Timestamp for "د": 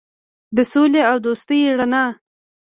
0.55-0.57